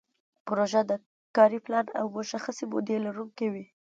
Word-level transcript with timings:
پروژه 0.47 0.81
د 0.89 0.91
کاري 1.35 1.59
پلان 1.65 1.87
او 1.99 2.05
مشخصې 2.17 2.65
مودې 2.71 2.97
لرونکې 3.05 3.47
وي. 3.53 3.65